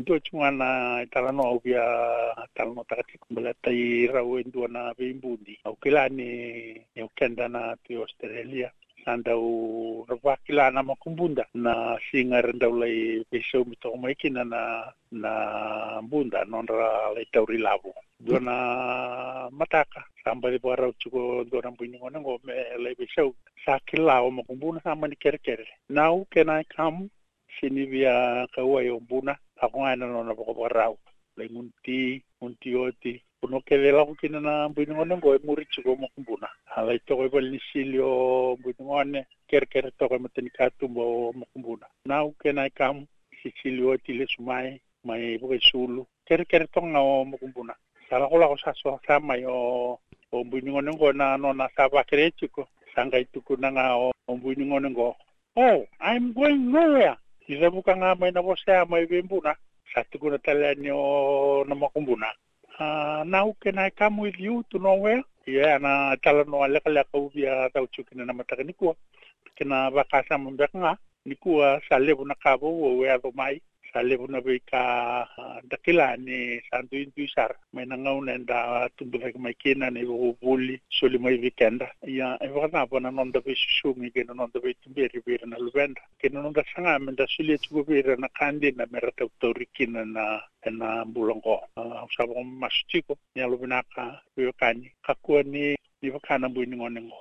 [0.00, 1.84] Into chungana talano au via
[2.56, 5.60] talano takati kumbala tai rau endua na vimbundi.
[5.64, 8.72] Au kila ni ni ukenda na ti Australia.
[9.04, 17.12] Sandau ravakila na makumbunda na singa rendau lai besau mito maikina na na bunda nondra
[17.14, 17.92] lai tauri labu.
[18.20, 23.34] Dona mataka samba di barau cuko dona bunyi ngona ngo me lai besau
[23.66, 25.68] sakila o makumbuna sama ni kere kere.
[25.90, 26.64] Now can I
[27.60, 29.00] sini via kaua yo
[29.64, 30.98] agoana nona bokoborau
[31.36, 33.22] laimunti munti yoti.
[33.42, 41.32] Unokelela kukina na mbwiningone ngoe murichi go mokumbuna alaitogo ibalinisilio mbwiningone kerekere togo mateni katumbo
[41.32, 43.06] mokumbuna na ukena ikamu
[43.42, 47.74] sisilio tile sumae mai bokaisulu kerekere tonga o mokumbuna
[48.10, 49.98] salagolago saso sa mai o
[50.32, 55.16] o mbwiningone ngona nona sa bakeretiko sangaitukunanga o mbwiningone ngo
[55.56, 57.16] oh i'm going nowhere.
[57.50, 59.56] i izavuka ga mai na wose a mai wembuna,
[59.92, 62.30] sa tukuna talani o na makumbuna.
[62.78, 67.70] Uh, na uke na kamu ili tu no wea, ia na talanoa lekaleka leka uvia
[67.74, 68.94] tau chukina na mataka nikua.
[69.56, 73.60] Kina wakasa mbeka ngā, nikua sa levu na kabo uwe a mai.
[73.92, 75.26] Sa lebu na be ka
[75.70, 80.78] dakila ni santu intu sar may nangaw na da tumbulak may kina ni wo buli
[80.90, 84.74] soli may weekenda ya e vana bona non da be shungi ke non da be
[84.82, 87.58] tumberi be na lubenda ke non da sanga men da soli
[88.18, 91.60] na kandi na merata torikina na na bulongo
[92.14, 97.18] sa bo mastiko ni alubinaka yo kani kakua ni ni vakana buini ngonengo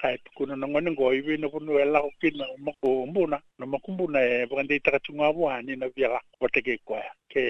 [0.00, 4.18] kai kuna na ngone ngo iwi na bunu ela ko kina mako mbuna na makumbuna
[4.20, 7.42] e bande taka tunga bwani na via kwa ke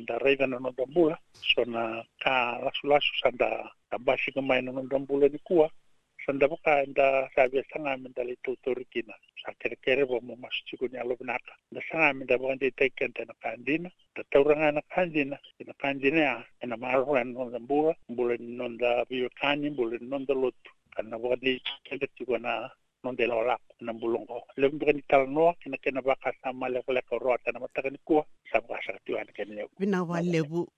[0.00, 0.58] nda raiva na
[1.52, 5.70] so na ka lasu lasu sanda abashi kama ina ndo mbula ni kuwa
[6.26, 10.88] sanda baka nda sabi sanga minda le tutori kina sa kere kere bo mo maschiku
[10.88, 15.72] ni alo binaka nda sanga minda bande teken tena kandina nda tauranga na kandina ina
[15.82, 20.34] kandina ya ina maru en ndo mbula mbula ni nda biyo kani mbula ni ndo
[20.34, 22.70] lotu kana wakani kele tigona
[23.04, 27.52] nondela ora na bulongo le mbugani talanoa kena kena baka sama le kole ko rota
[27.52, 30.68] na mata kani kua sabga sakti wan kene lebu bina wa lebu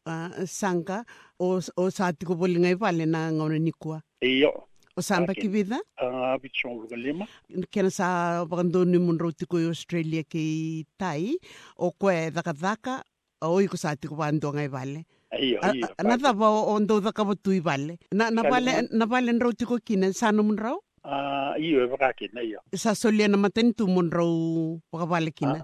[0.47, 1.04] sanga
[1.38, 4.66] o o sati ko bolinga ivale na ngona ni kua iyo.
[4.99, 7.27] O samba kibida a bichon lima.
[7.71, 11.37] Kena sa bagando ni munro tiko australia ki tai
[11.77, 13.04] o kwe daka daka
[13.43, 15.04] o iko sati ko bando ngai vale
[15.38, 19.78] iyo iyo na tava ondo uthaka vutui vale na na vale na vale nro tiko
[19.78, 22.58] kine sano munrao ah iyo vakakina iyo.
[22.74, 25.62] Sa solia na matani tu munrao vakavale kina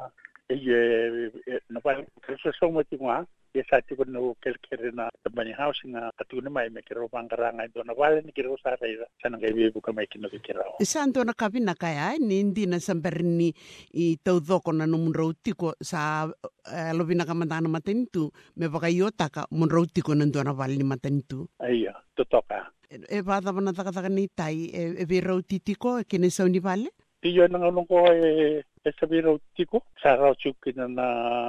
[1.71, 2.83] na wale kasa so mo
[3.69, 5.09] sa ti ko no kel kere na
[6.19, 9.05] a tu na mai me kero bangara ngai do wale ni kero sa ra ira
[9.23, 11.37] sana ngai be buka mai kino kira o sa ndo na
[12.19, 12.81] ni ndi na
[13.93, 14.41] i tau
[14.73, 15.13] na no mun
[15.85, 16.29] sa
[16.97, 20.85] lobi na kamanta na matanitu me baka yotaka mun rautiko na ndo na wale ni
[20.85, 25.05] matanitu aia totoka e ba da bana taka taka ni tai e
[26.31, 26.89] sa ni vale
[27.85, 28.01] ko
[28.85, 31.07] e sabiro tiko sa rau chuki na na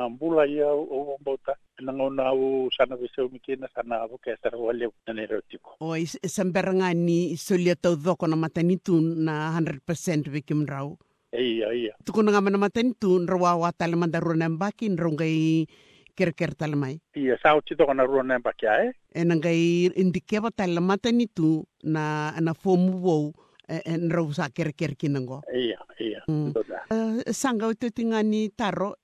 [0.10, 4.86] mbula ia o mbota na ngona u sana viseu mikina sana bu ke sa wale
[5.08, 5.98] na ne rau tiko O
[6.30, 10.98] samberanga ni solia tau doko na matenitu na 100% vikim rau.
[11.34, 15.66] iyo iyo Tuko na nga mana matenitu nrawa wa tala mandaru na mbaki nrongai
[16.14, 17.02] kere-kere tala mai.
[17.18, 22.54] iyo sa utito kana ruo na bakia e E nangai indikeva tala matenitu na na
[22.54, 23.34] fomu wou
[23.66, 25.42] e, e nrau sa kere-kere kinango.
[25.50, 25.82] iyo
[26.28, 26.54] Mm.
[26.56, 28.96] Eh, sanga o tetinga sangautitingani taro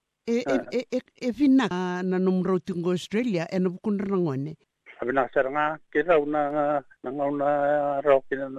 [1.21, 2.03] evinaka
[2.65, 4.55] tingo australia enavukunranagone
[5.01, 8.49] avinakasaranga kirauna nangauna raokina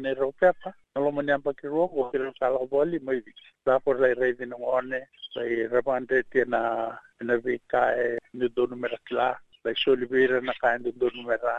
[0.00, 10.78] nairopeapa nalomaniampakiruogo kirausalavoali maiviki lapor lairaivinagone lai ravandetia na vinavikae nidonu merakila laisoo liveirana kae
[10.78, 11.54] dodonu mera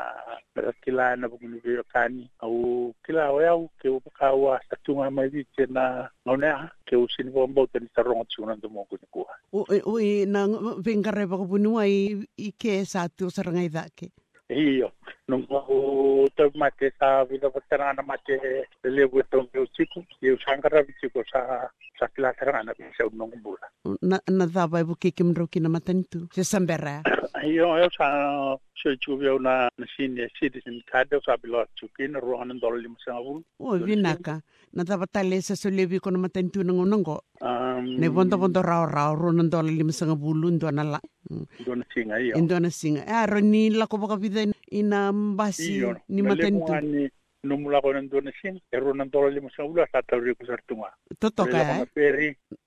[0.55, 2.29] mera kila na vuguliveio kani.
[2.39, 7.31] Au kila oeau keu makaua tatuga maivi tena gaunea keu sini
[7.73, 9.27] tani taroga tigunado mogunikua
[9.85, 14.11] ui na e, e, vingareva kavunua i i ke sa tiusaragaica ke?
[14.49, 14.91] Iyo
[15.27, 15.43] Não
[16.23, 18.39] utamakesa vila vatirana make
[18.83, 21.69] levuetom e usiku e iusangara visiku sa
[21.99, 23.67] sa kilatakana piseu nongbula
[24.01, 27.03] na cava na dhava evukiki mrokina matanitu sesambera
[27.43, 28.07] iyo eu sa
[28.81, 34.41] soichuviau na na sinia citizen card eu sa bila tsukina ruana dolo limusengavulu o vinaka.
[34.73, 39.31] Na cava tale sesoleviko na matanitu nangonango uh, ah, Ne bondo bondo rao rao ro
[39.31, 40.99] na dola lima sanga bulu ndo na la.
[41.65, 42.37] dona singa iyo.
[42.37, 43.01] Ndo na singa.
[43.05, 44.41] E aro ni la ko baka vida
[44.71, 46.65] ina mbasi ni na matanitu.
[46.65, 47.03] lemungan ni
[47.43, 50.19] no mula ko nan dona sin e ro nan tola lima sa ula sa tau
[50.19, 51.85] ko sartunga Toto ka na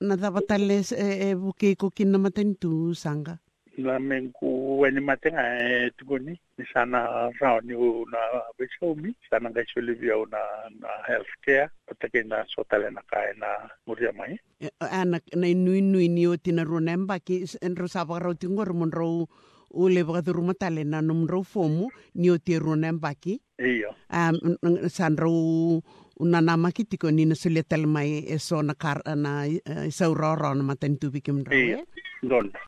[0.00, 3.38] Na dapat tales e, buke ko kin na matentu sanga.
[3.80, 8.18] nilamengu matenga eh, e tukuni ni sana raoni una
[8.58, 10.38] vesaumi sana ngai solivia una
[10.80, 13.46] na health care patake na sotale na kae na
[13.86, 14.38] muria mai.
[14.60, 18.74] Eh, ana na inuinu ini o tina rona mbaki eh, ro sapa ro tingo ro
[18.74, 19.26] monro
[19.72, 23.94] o leboga thuru tale na no monro fomu ni o ti rona mbaki iyo.
[24.12, 24.56] Um
[24.88, 25.80] sanro
[26.20, 29.46] una nama kitiko ni na sulia tale mai e sona kar na
[29.88, 31.86] isaurora na matani tubi kimdro iyo.
[32.22, 32.58] donda